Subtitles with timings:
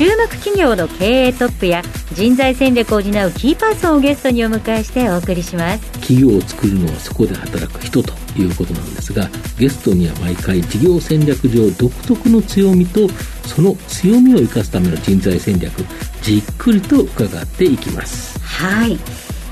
[0.00, 1.82] 注目企業の経営トップや
[2.14, 5.92] 人材戦略を担うキーパーソンをゲストにお迎えしてお送りします。
[6.00, 13.10] 企業を作るのはそこで働く人ということなんですがゲストには毎回事業戦略上独特の強みと
[13.46, 15.70] その強みを生かすための人材戦略
[16.22, 18.40] じっくりと伺っていきます。
[18.40, 18.92] はい。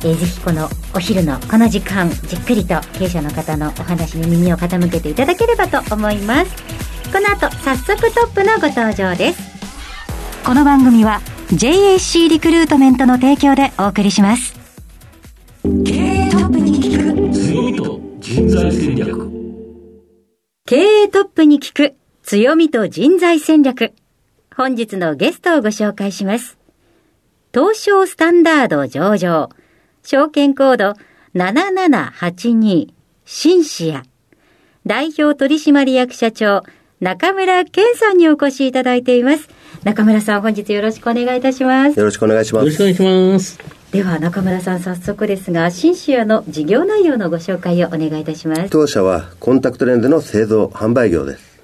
[0.00, 6.50] えー、ぜひこのお昼のこの時間じっくりと経営者の方のお話に耳を傾けていただければと思います。
[7.12, 9.57] この後早速トップのご登場です
[10.48, 11.20] この番組は
[11.50, 14.58] JAC リクルートメントの提供でお送りします。
[15.62, 19.30] 経営トップに聞く強みと人材戦略。
[20.64, 23.92] 経営トップに聞く強みと人材戦略。
[24.56, 26.56] 本日のゲストをご紹介します。
[27.52, 29.50] 東証スタンダード上場。
[30.02, 30.94] 証券コード
[31.34, 32.94] 7782
[33.26, 34.02] シンシア。
[34.86, 36.62] 代表取締役社長
[37.00, 39.48] 中村健さんにお越しいただいています。
[39.84, 41.98] 中村さん、本日よろしくお願いいたします。
[41.98, 42.64] よろしくお願いします。
[42.64, 43.78] よろしくお願いします。
[43.92, 51.58] では中村さん早速ですが新シアの事業内容のご紹介をお願いいたします当社はコンタクトレンズの製造販売業です、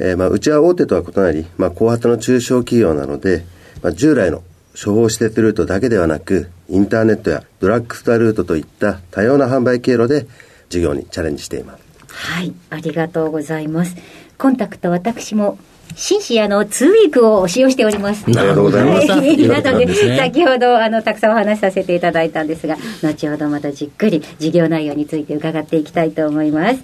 [0.00, 3.44] えー、まあうちは大手とは異なり、まあ、後発の中小企業なので、
[3.80, 10.26] まあ、従来の処方施設ルートだけではなくインターネットやドラッグストアルートといった多様な販売経路で
[10.68, 13.94] 事業にチャレンジしていますはいありがとうございます
[14.38, 15.58] コンタクト私も
[15.94, 18.24] 紳士あのツーウィークを使用しております。
[18.26, 19.06] ありがとうございます。
[19.08, 26.80] なので、先ほどあのたくさんお話しさせていただいたんですが、後ほどまたじっくり事業内容について伺っていきたいと思います。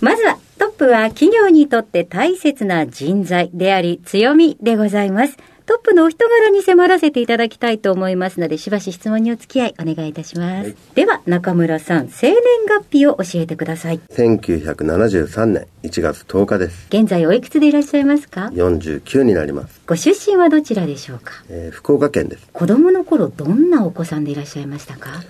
[0.00, 5.36] まずはトップは企業にとって大切な人材であり強みでございます。
[5.64, 10.68] トップのお人柄に迫らせていただきたいと思いますので、しばし質問にお付き合いお願いいたします。
[10.68, 14.00] はい、では、中村さん、生年月日を教えてください。
[14.10, 16.86] 1973年1月10日です。
[16.88, 19.80] 現在おいくつでいらっしゃいますか ?49 になります。
[19.86, 22.48] ご出身はどちらでしょうか、えー、福岡県です。
[22.52, 25.22] 子供の頃、どんなお子さんでいらっしゃいましたか？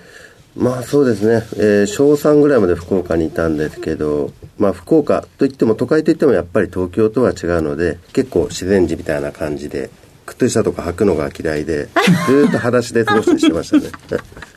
[0.54, 9.90] まあそうですね、えー、小3ぐらいまで福岡にいたんですけど、まあ福岡といっても都会といってもやっぱり東京とは違うので、結構自然寺みたいな感じで、
[10.32, 11.88] 靴下とか履くのが嫌いで、
[12.26, 13.90] ずっと裸足で過ごしてましたね。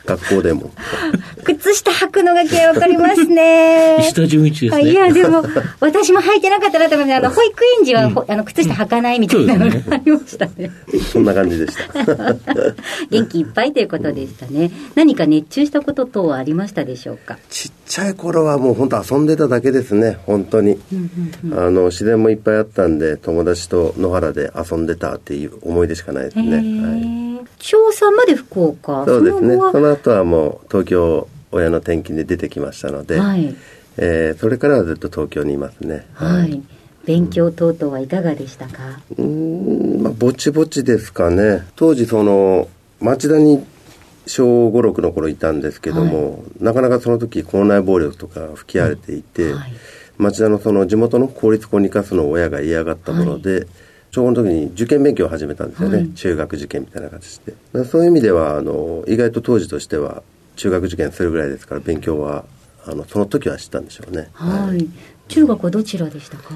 [0.06, 0.70] 学校でも。
[1.44, 3.98] 靴下履くのが嫌いわかりますね。
[4.00, 4.90] 石田純一ですね。
[4.90, 5.44] いや、でも、
[5.80, 10.70] 私も履いてなかったなと思って、あの、保育園児は、うん、あの、靴下履かないみたいなのがありましたね。
[11.12, 12.34] そんな感じでした。
[13.10, 14.70] 元気いっぱいということでしたね。
[14.94, 17.38] 何か熱中したこと等はありましたでしょうか？
[17.50, 20.78] ちっちゃい頃はもう本当遊んでただけですね、本当に。
[21.52, 26.56] あの、自然もいっぱいあったんで、友達と野原で遊んでたっていう思い出しかないですね。
[26.56, 27.36] はい。
[27.58, 29.56] 小3まで福岡そうですね。
[29.56, 33.54] その後はもう東京親の転勤で出てきましたので、はい、
[33.96, 36.06] えー、それからはずっと東京にいますね。
[36.14, 36.62] はい、はい。
[37.04, 39.00] 勉強等々はいかがでしたか？
[39.16, 41.66] うんまあぼちぼちですかね。
[41.76, 42.68] 当時その
[43.00, 43.64] 町田に
[44.26, 49.72] 小五六の頃いたんですけども、はい、なかなかその時校内暴力とか吹き荒れていて、はい、
[50.18, 53.66] 町田のその地元の公立校に行かすのを親が嫌がったもので、はい
[54.16, 57.84] 小5の時に受験勉強を始めたんですよね、はい、中学受験みたいな形で。
[57.84, 60.22] そういう意味ではあの意外と当時としては
[60.56, 62.46] 中学受験するぐらいですから勉強は
[62.86, 64.30] あのその時は知ったんでしょうね。
[64.32, 64.88] はい、
[65.28, 66.54] 中学はどちらでしたか？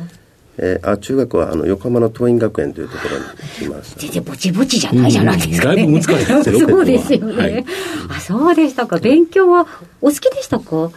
[0.57, 7.65] えー、あ中学はあの横浜の桐蔭学園というところに行きました、 全然ぼちぼちじゃないじゃないですか、ね、だいぶ難しいですよ そうですよね、はい、
[8.09, 8.99] あそうでしたか。
[8.99, 9.67] 勉強は
[10.01, 10.91] お好きでしたか？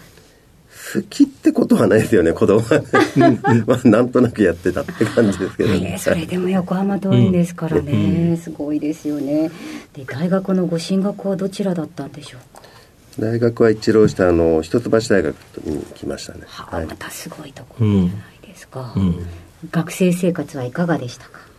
[0.93, 2.79] 好きってことはないですよね子供は。
[2.79, 9.49] ねまあなんとなくやってたって感じですけど、ね、それでも横浜遠いんですからね、うん、すごいですよね。
[9.93, 12.63] で大学のご進学はどちらだったんでしょうか？
[13.19, 15.35] 大学は一浪してあの一橋大学
[15.65, 18.07] に来ましたね、はあ、はい、またすごいところじゃな
[18.43, 19.25] いですか、うん、
[19.71, 21.39] 学生生活はいかがでしたか？
[21.47, 21.52] うん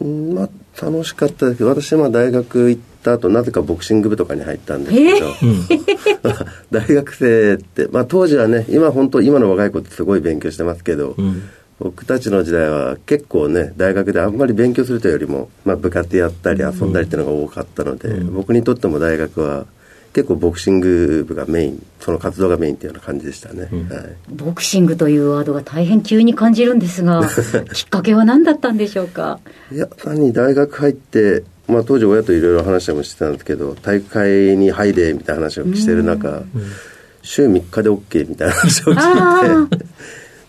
[0.00, 0.48] まあ
[0.80, 11.42] 楽しかったですけど私は大学行った後なぜかボクシング部とかに入ったんですけど、えー、 大学生って、まあ、当時はね今本当今の若い子ってすごい勉強してますけど、うん、
[11.80, 19.66] 僕たちの時代は結構ね大学であんまり勉強するというよりも、まあ、部活やったり遊んだりっていうのが多かったので、うん、僕にとっても大学は
[20.18, 27.22] 結構ボクシング部がメインその活動がメインっていうような感じでしたね、うん、はい、ボクシングというワードが大変急に感じるんですが
[27.72, 29.38] きっかけは何だったんでしょうか？
[29.70, 36.42] いや単に大学入ってまあ、当時親といろいろ話もしてたんですけど大会に入れみたいな話をしてる中、
[37.22, 39.77] 週3日で OK みたいな話を聞いて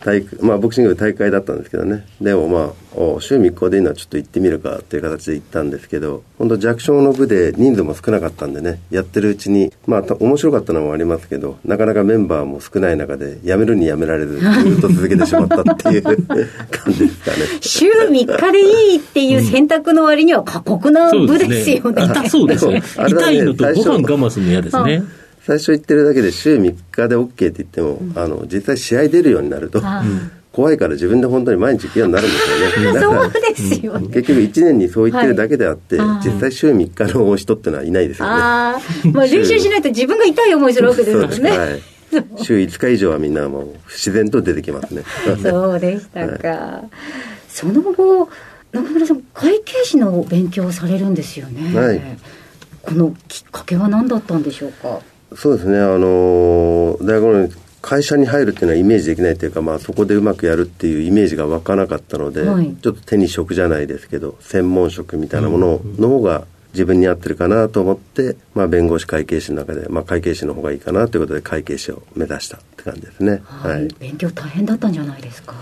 [0.04, 2.06] 大まあ、ボクシング大会だったんですけどね。
[2.22, 16.16] でもまあお週3日でいいのはちょっと行ってみるかっていう形で行ったんですけど本当弱小の部で人数も少なかったんでねやってるうちにまあ面白かったのもありますけどなかなかメンバーも少ない中でやめるにやめられずずっと続けてしまったっていう 感
[16.94, 17.38] じですかね。
[17.62, 22.81] 週3日でいいっていう選択の割には過酷な部ですよね、痛そうです ね。
[23.07, 25.04] 痛いのとご飯我慢するの嫌ですね
[25.45, 29.81] 最初言ってるだけで週3日で OK って言っても、うん、あの実際試合出るようになると、
[30.51, 33.00] 怖いから自分で本当に毎日行くようになるんですよね。
[33.00, 38.33] そうですよ、ね、結局1年にそう言ってるだけであって、はい、実際週3日の人ってのはいないですよね。
[38.36, 38.80] あ
[39.13, 41.57] まあ練習しないと自分が痛い思いするわけですもんね。
[41.57, 41.81] はい、
[42.44, 45.03] 週5日以上はみんなもう自然と出てきますね。
[45.42, 46.47] そうでしたか。
[46.47, 46.89] はい、
[47.47, 48.30] その後、
[48.71, 51.80] 中村さん、会計士の勉強をされるんですよね。
[51.80, 52.01] はい。
[52.81, 55.00] このきっかけは何だったんでしょうか？
[55.36, 57.50] そうですね、あの大学の
[57.81, 75.54] 会社に入るっていうのはイメージできないというか、まあ、そこでうまくやるっていうイメージが湧かなかったので、はい、ちょっと手に職じゃないですけど専門職みたいなものの方が自分に合ってるかなと思って、まあ、弁護士会計士の中で、まあ、会計士の方がいいかなということで会計士を目指したって感じですね、はい、はい、勉強大変だったんじゃないですか？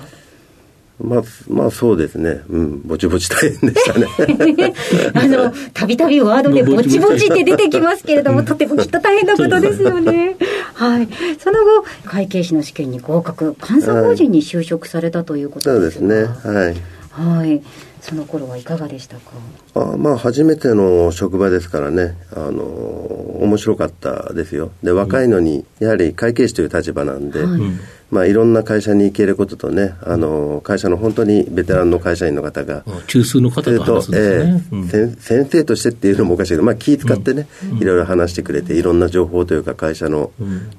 [0.99, 2.41] まあ、まあそうですね。
[2.49, 4.73] うん、ぼちぼち大変でしたね。
[5.13, 10.35] あの、たびたびワードでぼちぼちって出てきますけれども、とてもきっと大変なことですよね。
[10.73, 11.07] はい。
[11.39, 16.15] その後、会計士の試験に合格、監査法人に就職されたということですね。
[16.15, 16.53] そうですね。
[16.53, 16.75] はい。
[17.22, 17.62] はい。
[18.02, 19.31] その頃はいかがでしたか？
[19.75, 22.16] あまあ初めての職場ですからね。
[22.31, 24.72] あの面白かったですよ。
[24.84, 27.62] で若いのにやはり会計士という立場なんで、はい。
[28.10, 37.50] まあ、いろんな会社に行けることとね、あの会社の本当にベテランの会社員の方が、中枢の方と話すんですね、えーうん、先生としてっていうのもおかしいけど、まあ、気使ってね、
[37.81, 40.31] いろいろ話してくれて、いろんな情報というか、会社の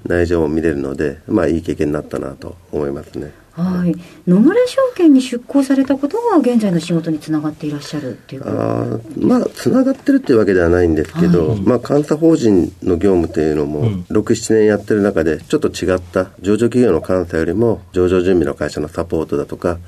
[0.06, 3.30] 内情を見れるので、まあ、いい経験になったなと思いますね。
[3.58, 3.94] はい、
[4.30, 19.78] 野村証券に出向されたことが現在の仕事につながっていらっしゃるっていうあまあつながってるっていうわけではないんですけど、はい、まあ監査法人の業務というのも、うん、67年やってる中でちょっと違った上場企業の監査よりも上場準備の会社のサポートだとか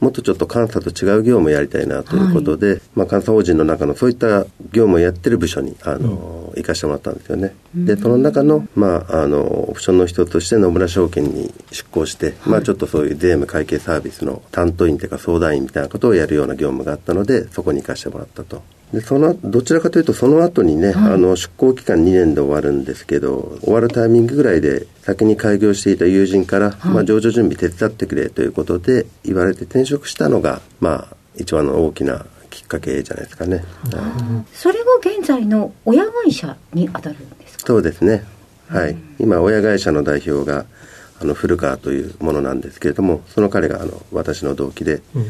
[0.00, 7.54] もっとちょっと監査と違う業務をやりたいなということで、はい、まあ、監査法人の中のそういった業務をやってる部署にあの、うん、行かしてもらったんですよね。
[7.74, 18.62] でその中の,、まあ、あのオプションの一つとして野村証券に出向して、はい、まあ、ちょっとそういう税務会計サービスの担当員というか相談員みたいなことをやるような業務があったのでそこに行かしてもらったと。
[18.92, 33.64] でそのどちらかというとその後にね、はい、あの出向期間2年で終わるんですけど終わるタイミングぐらいで先に開業していた友人から、はい、まあ、上場準備手伝ってくれということで言われて転職したのが、まあ、一番の大きなきっかけじゃないですかね、はい、
[34.54, 37.66] それが現在の親会社に当たるんですか？
[37.66, 38.24] そうですね。
[38.68, 40.64] はい、今親会社の代表が
[41.20, 45.26] あの古川というものなんですけれどもその彼があの私の同期で、うん。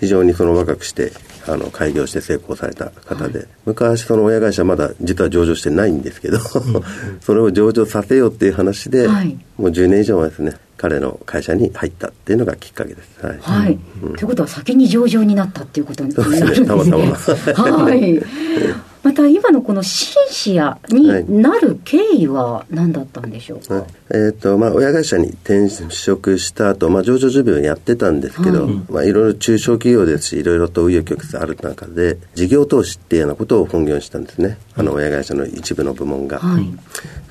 [0.00, 1.10] 非常にその若くして
[1.48, 6.38] あの開業して成功された方で、はい、昔その親会社まだ実は上場してないんですけど、
[7.20, 13.26] それを上場させようっていう話で、はい、もう10年以上はですね彼の会社に入ったっていうのがきっかけです。
[13.26, 13.38] はい。
[13.40, 13.78] はい。
[14.02, 16.66] うん、ということは先に上場になったっていうことになるんですね。
[16.66, 17.04] たまたま。
[17.84, 18.22] はい。
[19.18, 28.74] また今のこのシンシアになる経緯は何だったんでしょうか、はい、えーとまあ、親会社に転職した後、まあ上場準備をやってたんですけど、はい。
[28.88, 34.56] まあ、いろいろ中小企業ですしいろいろと紆余曲折ある中で事業投資っていうようなことを本業にしたんですね。
[34.76, 36.64] あの親会社の一部の部門が、はい、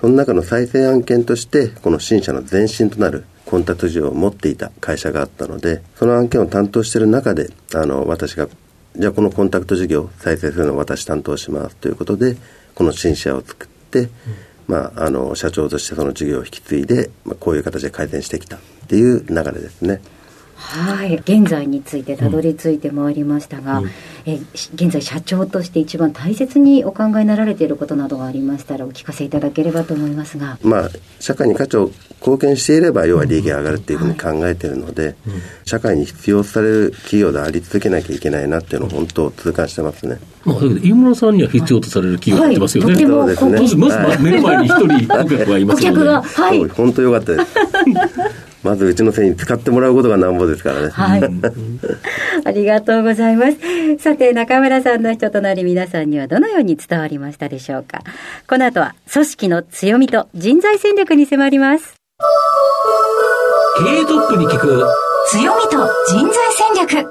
[0.01, 8.50] その中の再生案件としてこの新社の前身となるコンタクト事業を持っていた会社があったのでその案件を担当している中であの私が
[8.98, 12.36] じゃあこのコンタクト事業再生するのを私担当しますということで
[12.74, 14.10] この新社を作って、うん、
[14.68, 20.01] まあ、あの社長としてその事業を引き継いで、まあ、こういう形で改善してきたっていう流れですね。
[20.57, 23.91] はい現在についてたどり着いてまいりましたが、うん、
[24.25, 24.39] え
[24.73, 40.17] 現在社長として一番大切にお考えになられていることなどがありましたらお聞かせいただければと思いますがまあ社会に価値を貢献していれば要は利益が上がるっていうふうに考えているので、うんはい、社会に必要される企業であり続けなきゃいけないなっていうのを本当痛感してますね。
[40.43, 42.93] まあ、飯村さんには必要とされる企業ってますよね。
[42.93, 43.81] はい、そうですね。
[43.81, 46.09] まず、まず目の前に一人 顧客がいますので。
[46.09, 46.67] はい。
[46.69, 47.66] 本当よかったです。
[48.67, 50.89] まずうちの製品使ってもらうことがなんぼですからね。
[50.89, 51.21] はい。
[52.43, 53.57] ありがとうございます。
[54.00, 58.01] さて、中村さんの人となり皆さんにはどのように伝わりましたでしょうか。
[58.45, 61.95] この後は組織の強みと人材戦略に迫ります。
[63.77, 64.86] 経営トップに聞く
[65.29, 67.07] 強みと人材戦略。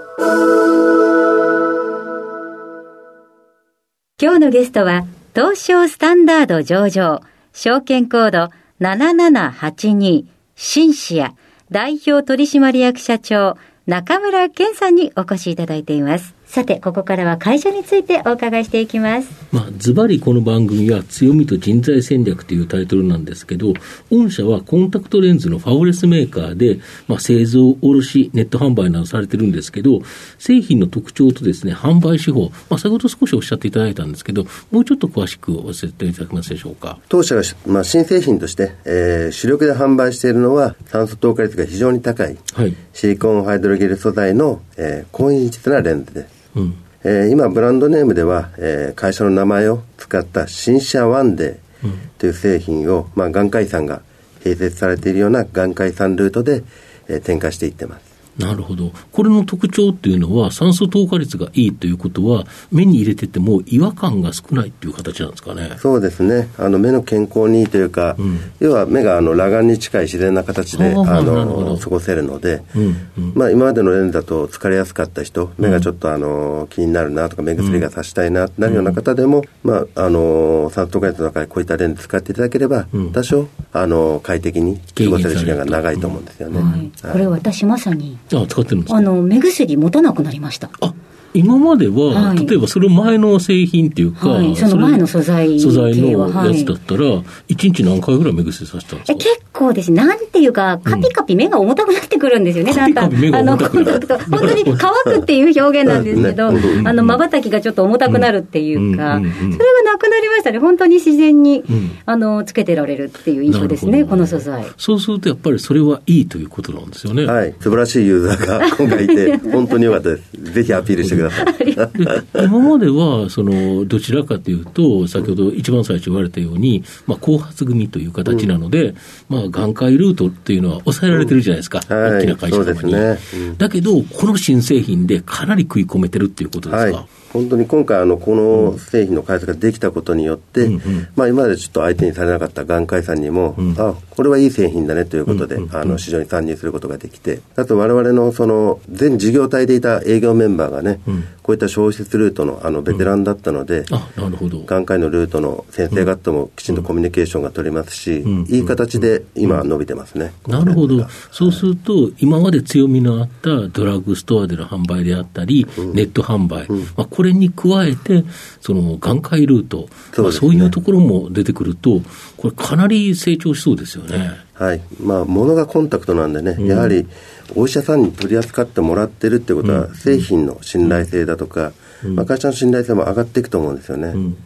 [4.21, 7.21] 今日のゲストは、東証スタンダード上場、
[7.53, 11.35] 証券コード7782、シンシア、
[11.71, 13.57] 代表取締役社長、
[13.87, 16.35] 中村健さんにお越しいただいています。
[16.47, 19.29] さて、ここからは会社についてお伺いしていきます。
[19.53, 23.75] まあ、ズバリこの番組は強みと人材戦略というタイトルなんですけど、
[24.11, 30.01] 御社はコンタクトレンズのファブレスメーカーで、まあ、製造、卸、ネット販売などされてるんですけど、
[30.39, 36.99] 製品の特徴とですね、販売手法、まあ、先ほど少しおっしゃっていただいたんですけど、もうちょっと詳しく教えていただけますでしょうか？
[37.09, 46.36] 当社が、まあ、新製品として、えー、主力で販売しているのは、酸素透過率が非常に高い、はい、シリコンハイドロゲル素材の、えー、高品質なレンズです。
[46.57, 54.03] うんえー、今、ブランドネームでは、えー、会社の名前を使った新車ワンデーという製品を、まあ、眼科医さんが
[54.43, 56.65] 併設されているような眼科医さんルートで、
[57.07, 58.16] えー、展開していってます。
[58.39, 58.93] なるほど。
[59.13, 65.71] これの特徴っていうのは、酸素透過率がいいということは、目に入れてても違和感が少ないっていう形なんですかね。
[65.79, 66.49] そうですね。
[66.59, 72.83] あの目の健康にいいというか、うん、要は目があの裸眼に近い自然な形であの過ごせるので、うん
[73.17, 86.61] うん、まあ、今までのレンズだと疲れやすかった人、目がちょっとあの気になるなとか、目薬がさしたいななるような方でも、まあ、あの酸素透過率の中でこういったレンズ使っていただければ、多少あの快適に過ごせる時間が長いと思うんですよね。
[86.61, 88.97] はいこれ私まさにあ使ってるんですか？
[89.01, 90.71] の目薬持たなくなりました。
[90.81, 90.95] あ
[91.37, 99.19] 今までは、はい、例えばその前の製品っていうか、はい、その前の素材素材のやつだったら、一、日何回ぐらい目薬させたんですか？
[99.19, 102.95] 結構ですね、なんていうか、カピカピ目が重たくなってくるんですよね、だん。
[102.95, 103.35] だん。
[103.35, 110.59] あの、コンタクト、本当に乾くっていう表現なんですけど、あの、瞬きがちょっと重たくなるっていうか、それがなくなりましたね。
[110.59, 111.63] 本当に自然に、
[112.07, 114.65] あの、つけてられるっていう印象ですね、この素材。
[114.77, 117.25] そうするとやっぱりそれはいいということなんですよね。
[117.27, 117.55] はい。
[117.61, 120.53] 素晴らしいユーザーが今回いて、 本当によかったです。
[120.55, 121.26] ぜひアピールしてください。
[122.35, 128.95] 今までは、その、どちらかというと、先ほど一番最初言われたように、まあ、後発組という形なので、うん、
[129.29, 133.19] まあ、眼科医ルートっていうのは抑えられてるじゃないですか、うん、大きな会社様に、ね。
[133.35, 136.97] うん、だけど、この新製品でかなり食い込めてるっていうことですか？
[136.97, 137.07] はい
[137.37, 154.59] 本当に今回あのこの製品の開発ができたことによって、うんうん、まあ、今までちょっと相手にされなかった眼科医さんにも、うん、あこれはいい製品だねということで、うんうんうん、あの市場に参入することができてあと我々のその全事業体でいた営業メンバーがね、うん、こういった消費ルートのあのベテランだったので、あなるほど。
[154.63, 161.07] 眼科医のルートの先生方もきちんとコミュニケーションが取れますし、いい形で今伸びてますね、なるほど。
[161.31, 168.25] そうすると、今まで強みのあったドラッグストアでの販売であったり、ネット販売、まあ、これに加えて、
[168.61, 172.01] その眼科医ルート、そう、ね,、まあ、そういうところも出てくると、
[172.37, 174.46] これ、かなり成長しそうですよね。
[174.59, 174.81] はい。
[175.01, 177.07] まあ、物がコンタクトなんでね、うん、やはり
[177.55, 181.73] お医者さんに取り扱ってもらってるってことは、製品の信頼性だとか、
[182.03, 184.09] うん、まあ、会社の信頼性も上がっていくと思うんですよね。
[184.09, 184.37] うん、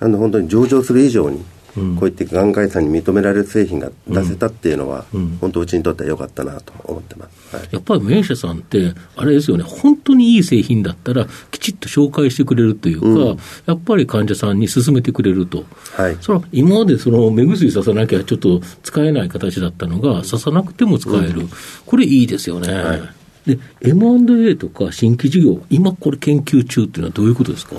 [0.00, 9.64] なんで本当に上場する以上に、こういった眼科医さんに認められる製品が出せたっていうのは、うん、本当うちにとっては良かったなと思ってます、はい、やっぱり名社さんってあれですよね。
[9.64, 15.64] 本当にいい製品だったらきちっと紹介してくれるというか、うん、やっぱり患者さんに勧めてくれると、
[15.96, 21.50] はい、それは今までその目薬ささなきゃちょっと使えない形だったのがささなくても使える、うん、
[21.86, 22.72] これいいですよね。
[22.72, 27.76] はいで、M&A とか新規事業、今これ研究中っていうのはどういうことですか？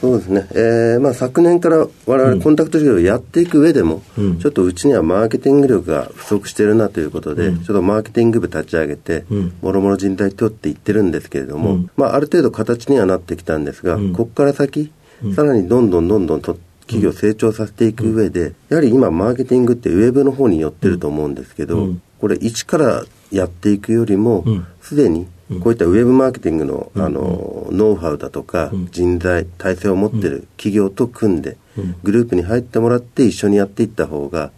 [0.00, 9.24] そうですね、えーまあ、昨年から我々コンタクト事業をやっていく上でも、うん、ちょっとうちにはマーケティング力が不足しているなということで、うん、ちょっとマーケティング部立ち上げて、
[9.60, 14.92] もろもろ人材取っていってるんですけれども、うん、まあ、ある程度形にはなってきたんですが、ここから先、
[15.34, 21.88] さらにどんどんどんどんと企業成長させていく上で、やはり今マーケティングってウェブの方に寄ってると思うんですけど、
[22.20, 24.44] これ一からやっていくよりも、
[24.88, 25.26] すでに
[25.60, 31.58] こういったウェブマーケティングの,、あのノウハウだとか、人材、体制を持ってる企業と組んで、
[32.02, 34.50] グループに入ってもらって一緒にやっていった方が、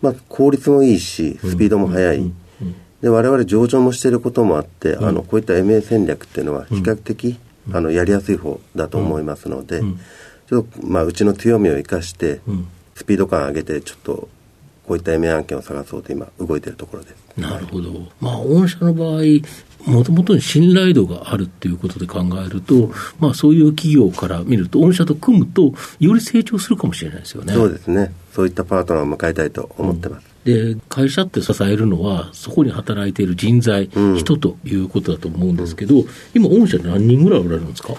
[0.00, 2.32] まあ、効率もいいし、スピードも速い。
[3.02, 7.38] で我々上場もしていることもあって、あのこういった MA 戦略っていうのは比較的、
[7.70, 9.82] あのやりやすい方だと思いますので、
[10.48, 12.40] ちょっとまあうちの強みを生かして、
[12.94, 14.28] スピード感上げてちょっと
[14.88, 17.16] こういった MA 案件を探そうと今動いているところです。
[17.36, 17.92] なるほど。
[18.20, 19.22] まあ御社の場合
[19.84, 22.90] もともとに信頼度があるっていうことで考えると、
[23.20, 27.54] まあ、そういう企業から見ると、御社と組むと、より成長するかもしれないですよね。
[27.54, 28.12] そうですね。
[28.34, 30.26] そういったパートナーを迎えたいと思ってます。
[30.44, 36.04] うん、で会社って支えるのは、そこに働いている人材、うん、人ということだと思うんですけど、
[36.34, 37.94] 今、御社で何人ぐらいおられるんですか？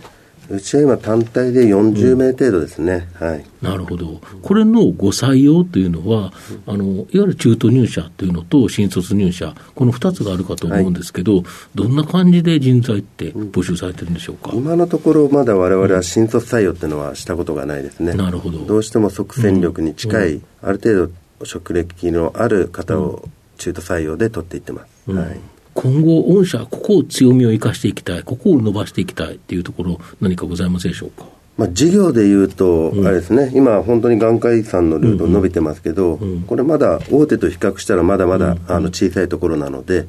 [0.49, 3.07] うちは今単体で40名程度ですね。
[3.19, 3.45] はい。
[3.61, 4.19] なるほど。
[4.41, 6.33] これのご採用というのは、
[6.65, 11.43] あの、いわゆる中途入社というのと新卒入社、この2つがあるかと思うんですけど、はい、
[11.75, 14.51] どんな感じで人材って募集されてるんでしょうか？
[14.55, 18.13] 今のところまだ我々は新卒採用っていうのはしたことがないですね。
[18.13, 18.59] なるほど。
[18.65, 25.11] どうしても即戦力に近い、ある程度職歴のある方を中途採用で取っていってます。
[25.11, 25.39] はい。
[25.81, 31.25] 今後、御社、ここを強みを生かしていきたい、ここを伸ばしていきたいっていうところ、何かございますでしょうか？
[31.55, 36.31] まあ、事業でいうと、あれですね、うん、今、本当に眼科医さんのルート伸びてますけど、うん。
[36.31, 40.05] うん、これまだ大手と比較したらまだまだ、あの小さいところなので、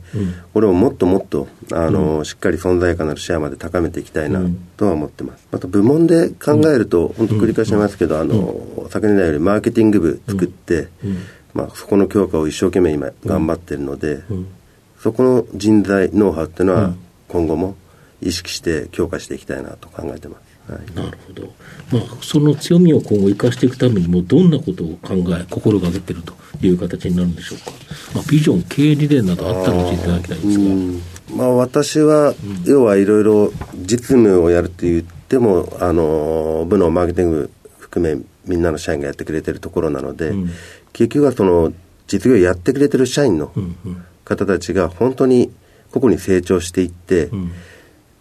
[0.54, 4.42] これをもっともっとあの、しっかり存在感のあるシェアまで高めていきたいな
[4.76, 5.46] とは思ってます。
[5.52, 10.88] また部門で考えると、本当繰り返しますけど、あの昨年来よりマーケティング部作って、
[11.52, 14.20] まあ、そこの強化を一生懸命今頑張ってるので、
[15.02, 16.95] そこの人材、ノウハウっていうのは、
[17.28, 17.75] 今後も
[18.21, 20.50] 意識して強化していきたいなと考えてます。
[20.71, 21.42] はい、なるほど、
[21.90, 27.73] まあ、その強みを今後生かしていくためにも、どんなことを考え、心がけてるという形になるんでしょうか、
[28.14, 31.37] まあ、ビジョン、経営理念などあったら教えていただきたいんですが。
[31.37, 40.50] まあ、私は、要はいろいろ実務をやると言っても、あの部のマーケティング含め、みんなの社員がやってくれてるところなので、うん、
[40.92, 41.73] 結局はその
[42.07, 43.52] 実業やってくれてる社員の
[44.30, 45.50] 方たちが本当に
[45.90, 47.52] 個々に成長していって、うん、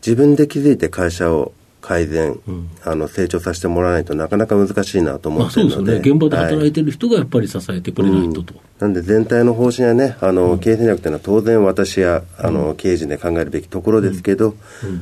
[0.06, 8.44] 自分で気づいて会社を改善、うん、あの成長させてもらわないとなかなか難しいなと思ってるので、そうですね、現場で働いてる人がやっぱり支えてくれないと。
[8.44, 14.56] と、はいうん、なんで全体の方針はね、あの、経営戦略というのは当然私やあの経営陣で考えるべきところですけど、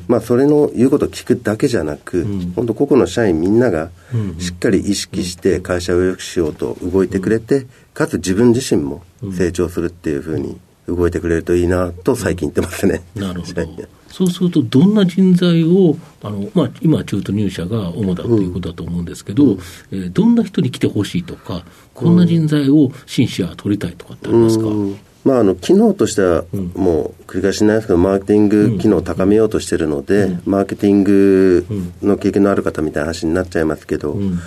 [0.07, 3.89] まあ、それの言うことを聞くだけじゃなく、本当、個々の社員みんなが
[4.37, 9.01] しっかり意識して会社を良くしようと動いてくれて、かつ自分自身も
[9.35, 13.01] 成長するっていうふうに動いてくれるといいなと最近言ってますね。
[13.15, 13.61] なるほど。
[14.09, 19.59] そうすると、どんな人材を、あのまあ、今、中途入社が主だということだと思うんですけど、うん、
[19.91, 21.63] えー、どんな人に来てほしいとか、
[21.93, 24.95] こんな人材を新社は取りたいとかってありますか、うん。
[25.23, 31.65] まあ、あの機能としては、もう繰り返しないですけど、マーケティング機能を高めようとしているので、うん、マーケティング
[32.01, 34.39] の経験のある方みたいな話になっちゃいますけど、うん、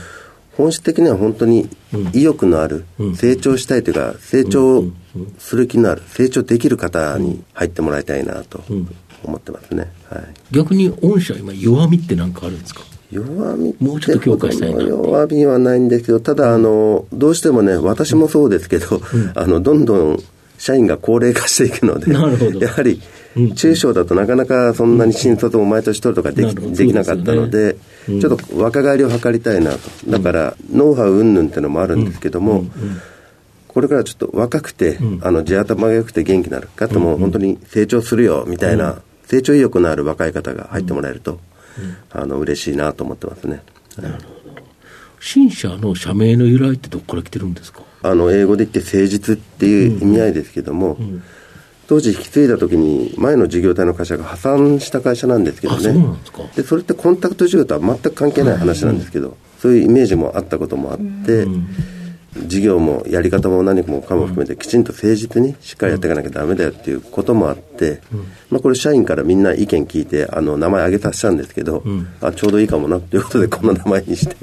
[0.57, 1.69] 本質的には本当に
[2.13, 4.85] 意欲のある、成長したいというか、成長
[5.39, 8.63] する気のある、成長できる方に入ってもらいたいなと
[9.25, 9.91] 思ってますね。
[10.11, 12.83] はい、逆に御社、今、弱みって何かあるんですか？
[13.11, 20.19] 弱みもうちょっと強化したいな弱みはないんですけど、ただ、あの、どうしてもね、私もそうですけど、うん、あの、どんどん
[20.59, 23.01] 社員が高齢化していくので、やはり、
[23.55, 27.77] 中小だとなかなかそんなに新卒も毎年取るとかでき,、できなかったので、
[28.19, 29.79] ちょっと若返りを図りたいなと。
[30.09, 32.65] だから、ノウハウ云々っていうのもあるんですけども、
[33.69, 41.39] これからちょっと若くて、あの地頭が良くて元気なる方も本当に成長するよみたいな、成長意欲のある若い方が入ってもらえると、
[42.11, 43.63] あの嬉しいなと思ってますね。
[45.21, 47.83] 新社の社名の由来ってどこから来てるんですか？
[48.03, 50.97] あの英語で言って誠実っていう意味合いですけども、
[51.91, 56.17] 当時引き継いだ時に前の事業体の会社が破産した会社なんですけどね。
[56.55, 61.49] でそれってコンタクト事業とは全く関係ない話なんですけど、そういうイメージもあったこともあって、
[62.47, 68.01] 事業もやり方も何もかも含めてきちんと誠実にしっかりやっていかなきゃだめだよっていうこともあって、
[68.51, 71.83] まあ、これ社員からみんな意見聞いてあの名前挙げさせたんですけど、
[72.21, 74.37] あちょうどいいかもなということでこの名前にして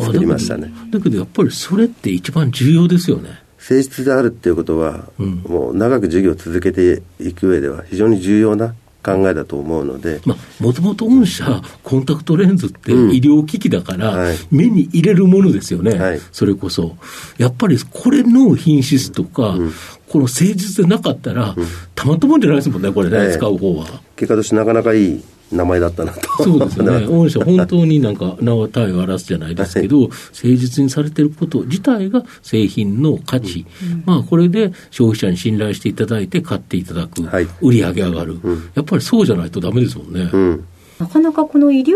[0.00, 0.72] 作りましたね。
[0.90, 10.20] だけどやっぱりそれって一番重要ですよね誠実であるっていうことは、うん、もう長く授業を続けていく上では非常に重要な考えだと思うので。
[10.60, 16.96] もともと御社、コンタクトレンズって医療機器だから、目に入れるものですよね、はい、それこそ。
[17.38, 19.72] やっぱりこれの品質とか、うん、
[20.08, 23.86] この誠実でなかったら、うん、たまったもんじゃないですもんね、これね、使う方は。
[24.16, 25.22] 結果としてなかなかいい
[25.52, 26.44] 名前だったなと。
[26.44, 27.06] そうですね。
[27.06, 33.66] 御社、本当になんか名は体を荒らすじゃないですけど、はい、誠実にされてること自体が製品の価値。
[33.82, 37.22] うん、まあ、これで消費者に信頼していただいて買っていただく。
[37.22, 40.30] はい、売り上げ上がる、うん、やっぱりそうじゃないとダメですもんね。
[40.32, 40.64] うん、
[40.98, 41.94] なかなかこの医療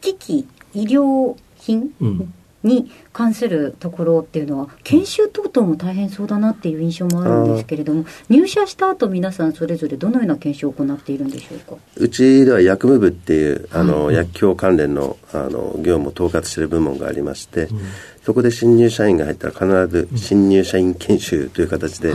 [0.00, 1.90] 機器、医療品、
[2.64, 11.76] に関するところっていうのは研修等々も大変そうだなっていう印象もあるんですけれども入社した後皆さんそれぞれどのような研修を行っているんでしょうか？
[11.96, 17.80] うちでは薬務部っていうあの、はい、薬莢関連のあの業務を統括している部門がありまして、うん、
[18.22, 22.12] そこで新入社員が入ったら必ず新入社員研修という形で、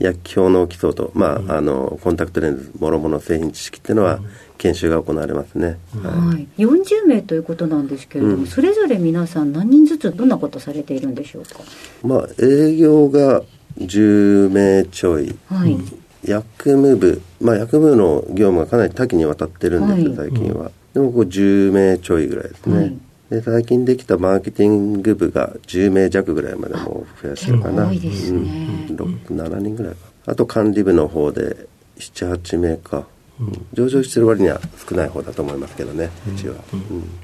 [0.00, 4.18] 薬莢の基礎と、まあ、あのコンタクトレンズもろもろ製品知識っていうのは、
[4.58, 11.60] 研修が行われますね、はい、40名ということなんですけれども、うん、それぞれ皆さん何人ずつどんなことされているんでしょうか、
[12.02, 13.42] まあ、営業が
[13.78, 15.78] 10名ちょい、はい、
[16.24, 20.70] 薬務部、まあ、薬務部の業務がかなり多岐にわたってるんです、はい、最近は。
[20.92, 22.76] でもこう10名ちょいぐらいですね。
[22.76, 22.98] はい
[23.30, 27.86] で最近できたマーケティング部が10名弱ぐらいまでも増やしてるかな。
[27.86, 28.86] 多いですね。
[28.88, 29.98] うん、7人ぐらいか。
[30.24, 31.68] あと管理部の方で
[31.98, 33.06] 7、8名か。
[33.40, 36.56] うん、上場してる割には少ない方だと思いますけどね、うちは、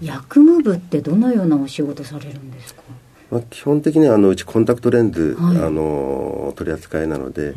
[0.00, 2.82] 薬務部ってどのようなお仕事されるんですか、
[3.30, 7.54] まあ、基本的にはあのうちコンタクトレンズ、はい、あの取り扱いなので、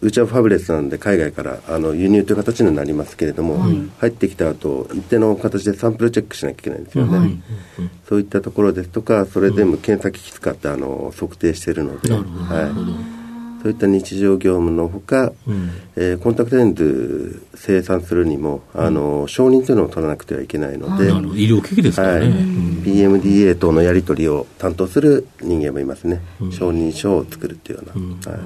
[0.00, 7.42] うちはファブレスなんで海外からあの輸入という形になりますけれども、はい、入ってきた後一定の形でサンプルチェックしなきゃいけないんですよね、はい、
[8.08, 13.21] そういったところですとかそれ全部検査機器使ってあの測定しているので、はい
[13.62, 28.32] そういった日常業務のほか、うん、えー、コンタクトレンズ生産するにも、あの承認というのを取らなくてはいけないので、医療機器ですからね、はい、PMDA 等のやり取りを担当する人間もいますね、うん、承認書を作るっていうような。
[28.32, 28.40] はい。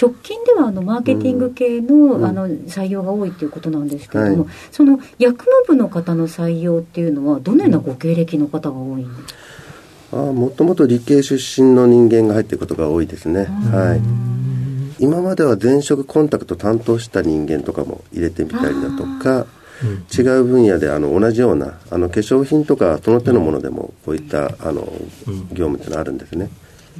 [0.00, 9.40] 直近ではあのマーケティング系の,、あの採用が多いということなんですけれども、はい、その薬務部の方の採用っていうのは、どのようなご経歴の方が多いんですか、
[10.12, 13.44] あもともと理系出身の人間が入っていることが多いですね。
[13.44, 14.27] はい。
[14.98, 19.46] 今までは前職コンタクト担当した人間とかも入れてみたりだとか、
[20.16, 24.82] 違う分野であの同じようなあの化粧品とかその手のものでもこういったあの
[25.52, 26.50] 業務っていうのはあるんですね。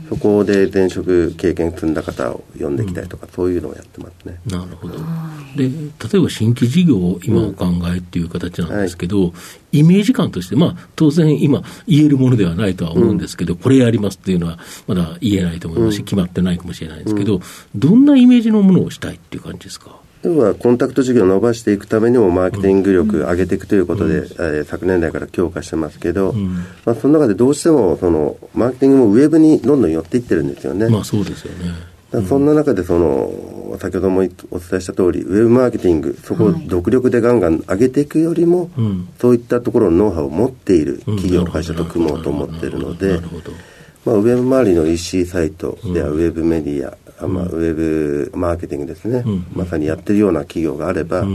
[0.08, 4.40] そこで前職経験積んだ方を呼んできたりとか、うん、そういうのをやってますね。
[4.46, 4.94] なるほど。
[5.56, 9.32] で、例えば新規事業を今お考えっていう形なんですけど、うんは
[9.72, 17.40] い、イメージ感として、まあ、当然今言えるものではないとは思うんですけど、うん、これやりますっていうのはまだ言えないと思いますし、決まってないかもしれないんですけど、
[17.74, 19.96] どんなイメージのものをしたいっていう感じですか？
[20.28, 30.88] 要はコンタクト事業を伸ばしていくためにもマーケティング力上げていくということで、うん、えー、昨年代から強化してますけど、うん、まあ、その中でどうしてもそのマーケティングもウェブにどんどん寄っていってるんですよね。
[30.88, 31.98] まあそうですよね。
[32.26, 38.70] そんな中でその、先ほどもお伝えした通り、ウェブマーケティング、そこを独力でガンガン上げていくよりも、はい、
[39.20, 43.20] そういったところのノウハウを持っている企業、会社と組もうと思っているので、
[44.08, 46.86] まあ、ウェブ周りの EC サイトではウェブメディ
[47.20, 51.26] ア、まあ、ウェブマーケティングですね、まさにやってるような企業があれば、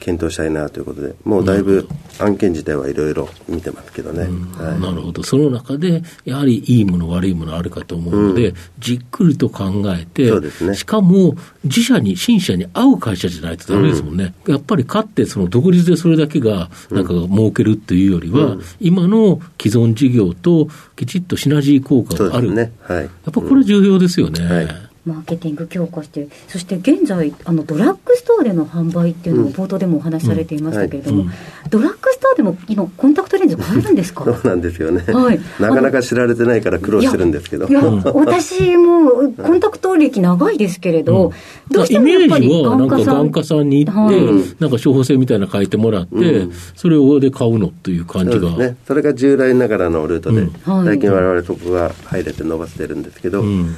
[0.00, 1.86] 検討したいなということで、もうだいぶ
[2.18, 4.22] 案件自体はいろいろ見てますけどね、
[4.56, 10.32] はい、なるほど、その中で、やはりいいもの、悪いものあるかと思うので、うん、じっくりと考えて、
[10.64, 22.72] ね、しかも自社に、新社に合う会社じゃないとだめですもんね、うん、やっぱり勝ってその独立でそれだけがなんか儲けるっていうよりは、うん、今の既存事業ときちっとシナジー効果がある、ね。
[22.82, 24.44] はい、やっぱこれ重要ですよね。
[24.44, 31.30] はいマーケティング強化して、そして現在、あのドラッグストアでの販売っていうのも冒頭でもお話しされていましたけれども、
[31.70, 34.24] ドラッグストアでも今、コンタクトレンズ買えるんですか？
[34.28, 37.66] そうなんですよね、はい、なかなか知られてないから苦労してるんですけど。
[37.66, 37.82] いや、
[38.14, 41.32] 私もコンタクト歴長いですけれど、うん、
[41.74, 48.50] どうしてもやっぱり眼科さん眼科さんに行って、はい、なんか処方箋みたいなの書いてもらって、うん、それをで買うのっていう感じが。
[48.50, 50.52] ね、それが従来ながらのルートで、うん、
[50.84, 53.74] 最近我々そこが入れて伸ばしてるんですけど、うん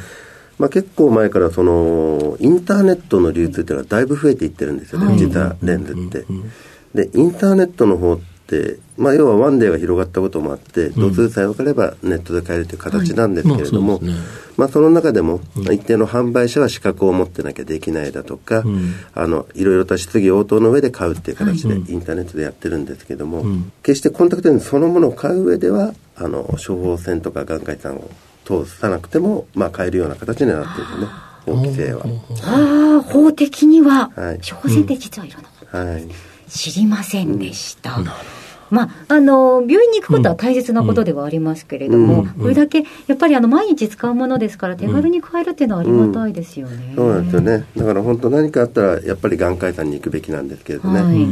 [0.58, 6.24] まあ、結構前からそのインターネットの流通っていうのはだいぶ増えていってるんですよね、実はレンズって。
[6.94, 14.00] で、インターネットの方って、まあ、要はワンデーが広がったこともあって、度数さえ分かればネットで買えるという形なんですけれども、
[14.56, 18.62] まあ、その中でも、一定の販売者は資格を持ってなきゃできないだとか、
[19.14, 23.44] あのいろいろと質疑応答の上で買うっていう形でインターネットでやってるんですけども、
[23.82, 28.10] 決してコンタクトレンズそのものを買う上ではあの処方箋とか眼科医さんを
[28.44, 31.08] 通さなくても、まあ、買えるような形になっているね。
[31.46, 32.04] 大き性は。
[32.44, 36.08] ああ法的には、はい、処方箋って実はいらなかった、はい、
[36.48, 37.96] 知りませんでした。
[37.96, 38.08] うん。
[38.70, 42.20] まあ、あの病院に行くことは大切なことではありますけれども、うん。
[42.20, 51.28] うん、これだけやっぱりあの毎日使うものですから、手軽に買えるっていうのはありがたいですよね、そうなんですよね、だから本当、何かあったら、やっぱり眼科医さんに行くべきなんですけれどね、はい、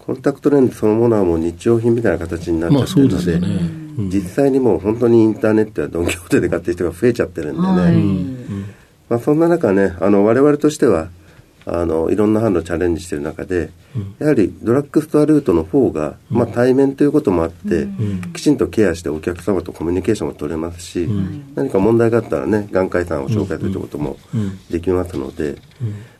[0.00, 3.40] コンタクトレンズそのものはもう日用品みたいな形になっちゃってるので。
[3.40, 7.94] まあ実際にもう本当にインターネットやドン・キホーテで買ってる人が増えちゃってるんでね、はい、
[9.08, 11.08] まあ、そんな中ねあの我々としては
[11.64, 21.08] あのいろんな販路チャレンジしてる中で、うん、やはりドラッグストアルートの方が、うん、まあ、対面ということもあって、うん、きちんとケアしてお客様とコミュニケーションが取れますし、
[21.54, 24.16] 何か問題があったらね眼科医さんを紹介するということも
[24.70, 25.56] できますので、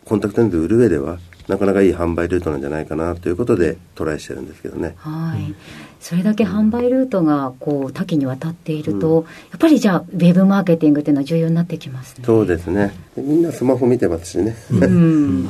[0.04, 1.18] コンタクトレンズ売る上では
[1.52, 4.94] なかなかいい販売ルートなんじゃないかなということでトライしてるんですけどね。
[4.96, 5.54] はい、
[6.00, 12.24] それだけ販売ルートがこう多岐にわたっていると、うん、やっぱりじゃあウェブマーケティングっていうのは重要になってきますね。
[12.24, 12.94] そうですね。
[13.16, 14.56] みんなスマホ見てますしね。
[14.70, 15.46] うん、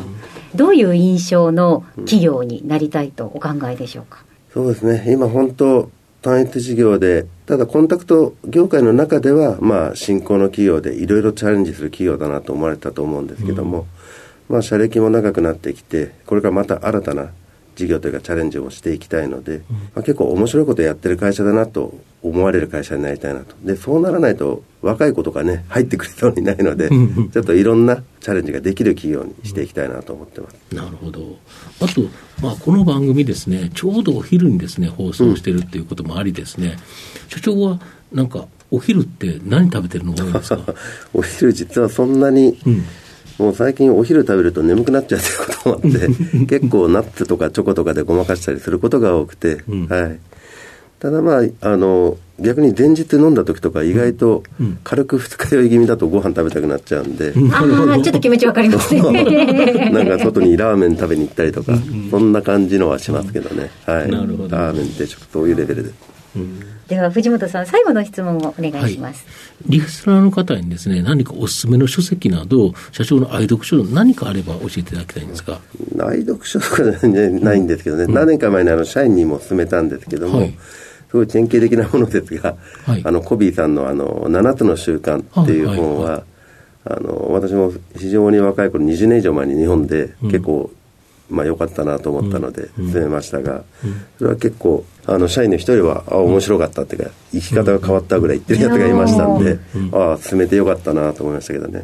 [0.56, 4.24] どういう印象の企業になりたいとお考えでしょうか？
[4.52, 5.12] そうですね。
[5.12, 5.88] 今本当
[6.20, 13.86] 単一事業で、ただコンタクト業界の中では、まあ、新興の企業でいろいろチャレンジする企業だなと思われたと思うんですけども、うん
[14.52, 17.30] まあ、社歴も長くなってきてこれからまた新たな
[17.74, 30.56] 事業というかチャレンジをしていきたいので、まあ、結構面白いことやってる会社だなと思われる会社になりたいなとでそうならないと若い子とかね入ってくるようにないのでちょっといろんなチャレンジができる企業にしていきたいなと思ってます。
[30.76, 31.38] なるほど。
[31.80, 32.02] あと、
[32.42, 36.76] まあ、この番組ですねちょうどお昼にですね放送してるっていうこともありですね、
[37.24, 37.80] うん、所長は
[38.12, 40.60] なんかお昼って何食べてるのが多いですか？
[41.14, 42.84] お昼実はそんなに、うん
[43.38, 50.18] もう最近お昼食べると眠くなっちゃうということもあって 結構ナッツとかチョコとかでごまかしたりすることが多くて、うん、はい、
[51.00, 54.42] ただまああの逆に前日飲んだ時とか意外と
[54.82, 59.00] 軽く二日酔い気味だとご飯食べたくなっちゃうんで、うん、ああちょっと気持ちわかりますね。
[59.92, 65.88] なんか外にラーメン食べに行ったりとか、うん、そんな感じのはしますけどね、はい、ラーメン定食そういうレベルで。
[65.90, 66.11] うん
[66.88, 75.60] では藤本さん最後の質問をお願いします、はい、リスナーの方にですね何かおすすめの書籍など社長の愛読書何かあれば教えていただきたいんですか？
[76.00, 80.54] 愛読書とかないんですけどね、うん、何年か前にあの社員にも勧めたんですけども、はい。
[81.10, 86.22] すごい典型的なものですが、はい、あのコビーさんのあの「7つの習慣」っていう本は、はいはい、
[86.84, 90.70] あの私も非常に若い頃20年以上前に日本で結構、
[91.30, 99.58] うん、まあ良かったなと思ったので進めましたが、うん、それは結構あの社員の一人はあ面白かったっていうか生き方が変わったぐらい言ってるやつがいましたんで、
[99.92, 101.82] ああ進めてよかったなと思いましたけどね。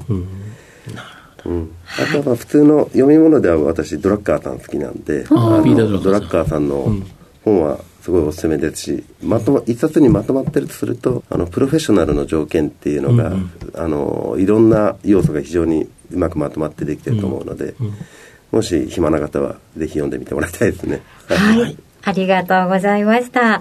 [1.44, 5.62] うん、あとは普通の読み物では私ドラッカーさん好きなんで、ドラ
[6.20, 6.92] ッカーさんの
[7.44, 17.94] 本はすごいおすすめですしまとま一冊にまとまってるとするとあのプロフェッショナルの条件っていうのが、うんうん、あのいろんな要素が非常にうまくまとまってできてると思うので、うんうん、
[18.52, 21.02] もし暇な方はぜひ読んでみてもらいたいですね。
[21.26, 23.60] はいありがとうございました。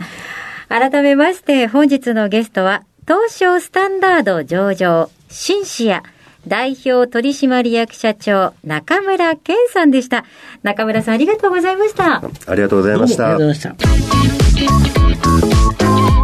[0.70, 6.04] 改めまして本日のゲストは、東証スタンダード上場、シンシア、
[6.48, 10.26] 代表取締役社長、中村健さんでした。
[10.64, 12.24] 中村さん、ありがとうございました。
[12.48, 13.26] ありがとうございました。
[13.26, 14.38] ありがとうございました。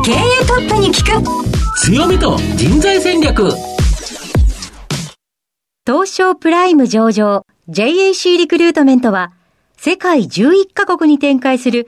[0.03, 3.49] 経営トップに聞く強みと人材戦略
[5.85, 9.31] 東証プライム上場 JAC リクルートメントは
[9.77, 11.87] 世界11カ国に展開する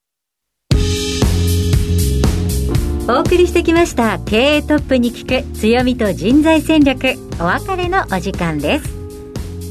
[3.11, 4.19] お送りしてきました。
[4.19, 8.89] 経営トップに聞く強みと人材戦略お別れのお時間です。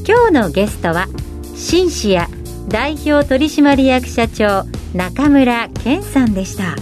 [0.07, 1.07] 今日のゲストは
[1.55, 2.27] シンシア
[2.67, 6.75] 代表取締役社長中村健さんでした。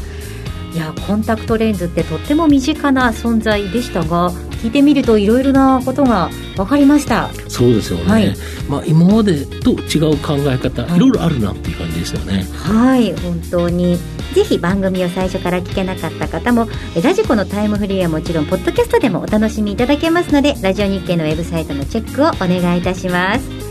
[0.74, 4.30] いやコンタクトレンズってとっても身近な存在でしたが
[4.62, 7.30] 聞いてみるといろいろなことが分かりました。
[7.48, 8.36] そうですよね、はい、
[8.67, 12.45] まあ、今までと違う考え方、はい、いろいろあるなっていう感じですよね。
[12.54, 13.98] はい本当に。
[14.34, 16.67] ぜひ番組を最初から聞けなかった方も
[17.02, 23.69] ラジコのタイムフリーはもちろんポッドキャストでもお楽しみいただけますのでラジオ日経のウェブサイトのチェックをお願いいたします。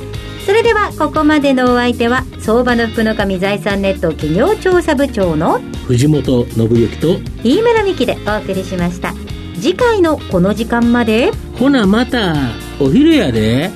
[0.48, 9.12] それではここまでのお相手は相場の福の神財産ネット企業調査部長の藤本信之と飯村美希でお送りしました
[9.61, 11.33] 次回のこの時間まで。
[11.59, 12.35] ほなまた
[12.81, 13.71] お昼やで。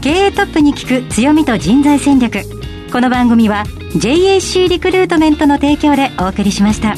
[0.00, 2.38] 経営トップに聞く強みと人材戦略。
[2.92, 3.64] この番組は
[3.96, 6.94] JAC リクルートメントの提供でお送りしました。